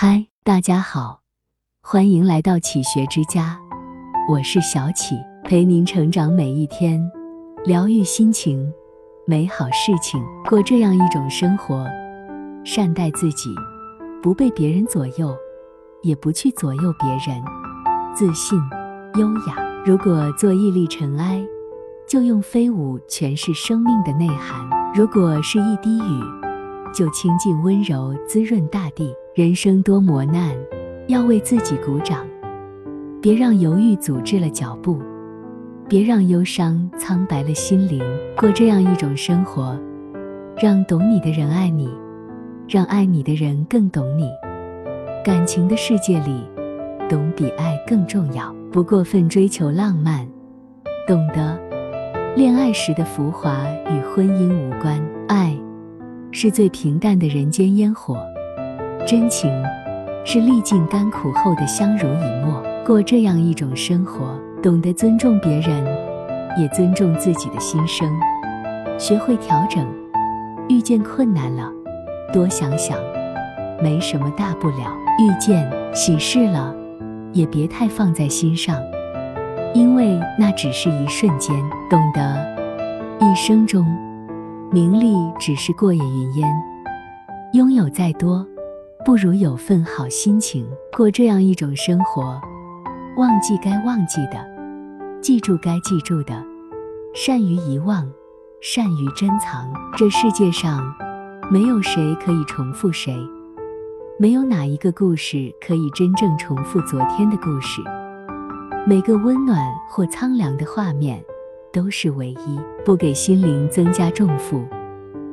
[0.00, 1.22] 嗨，大家好，
[1.82, 3.58] 欢迎来到启学之家，
[4.30, 7.04] 我是小启，陪您成长每一天，
[7.64, 8.72] 疗愈心情，
[9.26, 11.84] 美好事情，过这样一种生活，
[12.64, 13.52] 善待自己，
[14.22, 15.36] 不被别人左右，
[16.04, 17.42] 也不去左右别人，
[18.14, 18.56] 自信、
[19.16, 19.56] 优雅。
[19.84, 21.44] 如果做一粒尘埃，
[22.06, 26.22] 就用飞舞诠释生命的内涵；如果是一滴雨，
[26.92, 29.14] 就倾尽温柔滋润大地。
[29.34, 30.52] 人生多磨难，
[31.06, 32.26] 要为自己鼓掌，
[33.22, 35.00] 别让犹豫阻滞了脚步，
[35.88, 38.02] 别让忧伤苍白了心灵。
[38.36, 39.78] 过这样一种生活，
[40.60, 41.88] 让懂你的人爱你，
[42.68, 44.28] 让爱你的人更懂你。
[45.24, 46.42] 感情的世界里，
[47.08, 48.52] 懂比爱更重要。
[48.72, 50.26] 不过分追求浪漫，
[51.06, 51.58] 懂得
[52.34, 53.56] 恋爱时的浮华
[53.88, 55.00] 与婚姻无关。
[55.28, 55.56] 爱
[56.40, 58.16] 是最平淡的人间烟火。
[59.04, 59.50] 真情
[60.24, 62.62] 是历尽甘苦后的相濡以沫。
[62.86, 65.84] 过这样一种生活，懂得尊重别人，
[66.56, 68.08] 也尊重自己的心声，
[68.96, 69.84] 学会调整。
[70.68, 71.68] 遇见困难了，
[72.32, 72.96] 多想想，
[73.82, 76.72] 没什么大不了；遇见喜事了，
[77.32, 78.80] 也别太放在心上，
[79.74, 81.52] 因为那只是一瞬间。
[81.90, 82.56] 懂得
[83.18, 83.84] 一生中，
[84.70, 86.62] 名利只是过眼云烟，
[87.54, 88.46] 拥有再多。
[89.02, 92.38] 不如有份好心情，过这样一种生活。
[93.16, 94.46] 忘记该忘记的，
[95.22, 96.44] 记住该记住的，
[97.14, 98.06] 善于遗忘，
[98.60, 99.72] 善于珍藏。
[99.96, 100.84] 这世界上，
[101.50, 103.16] 没有谁可以重复谁，
[104.18, 107.80] 没有哪一个故事可以真正重复昨天的故事。
[108.86, 111.24] 每个温暖或苍凉的画面，
[111.72, 114.64] 都是唯一，不给心灵增加重负。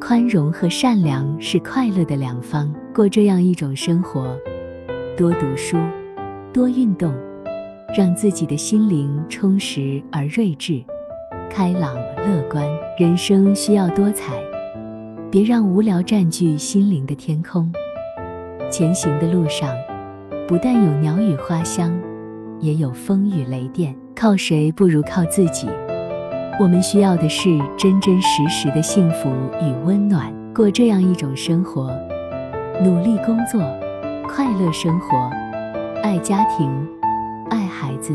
[0.00, 2.72] 宽容和善良是快乐的良方。
[2.94, 4.36] 过这样一种生活，
[5.16, 5.76] 多读书，
[6.52, 7.14] 多运动，
[7.96, 10.82] 让自己的心灵充实而睿智、
[11.50, 12.66] 开朗、乐观。
[12.98, 14.34] 人生需要多彩，
[15.30, 17.72] 别让无聊占据心灵的天空。
[18.70, 19.72] 前行的路上，
[20.46, 21.96] 不但有鸟语花香，
[22.60, 23.94] 也有风雨雷电。
[24.14, 25.68] 靠谁不如靠自己。
[26.60, 29.30] 我们需要的是真真实实的幸福
[29.62, 30.32] 与温暖。
[30.52, 31.88] 过这样一种生活。
[32.82, 33.60] 努力工作，
[34.28, 35.30] 快乐生活，
[36.02, 36.68] 爱家庭，
[37.48, 38.12] 爱孩子，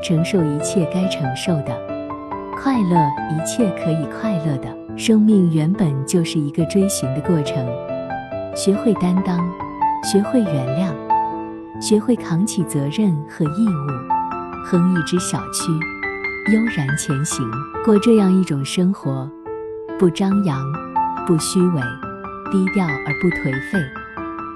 [0.00, 1.76] 承受一切该承受的，
[2.56, 2.96] 快乐
[3.30, 4.68] 一切可以快乐的。
[4.96, 7.66] 生命原本就是一个追寻的过程，
[8.54, 9.38] 学会担当，
[10.04, 10.92] 学会原谅，
[11.80, 15.72] 学会扛起责任和义务，哼一支小曲，
[16.52, 17.50] 悠然前行，
[17.84, 19.30] 过这样一种生活，
[19.98, 20.64] 不张扬，
[21.26, 21.82] 不虚伪。
[22.50, 23.78] 低调而不颓废，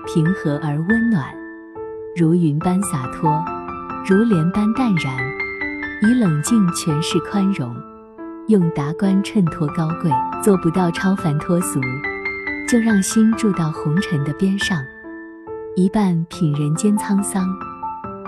[0.06, 1.26] 平和而温暖，
[2.16, 3.44] 如云般洒脱，
[4.08, 5.14] 如莲般淡然，
[6.00, 7.76] 以冷静诠释宽容，
[8.48, 10.10] 用达观衬托高贵。
[10.42, 11.78] 做不到超凡脱俗，
[12.66, 14.82] 就让心住到红尘的边上，
[15.76, 17.46] 一半品人间沧桑，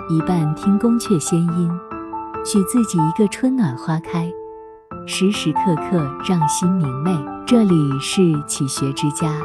[0.09, 1.71] 一半听宫阙仙音，
[2.45, 4.31] 许自己一个春暖花开，
[5.07, 7.11] 时时刻刻让心明媚。
[7.47, 9.41] 这里是启学之家。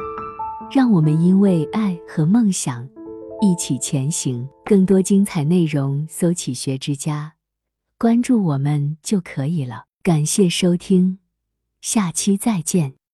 [0.71, 2.87] 让我们因为爱和梦想
[3.41, 4.47] 一起前行。
[4.67, 7.33] 更多精彩内容，搜“启学之家”，
[7.99, 9.85] 关注我们就可以了。
[10.03, 11.19] 感谢收听，
[11.81, 13.00] 下期再见。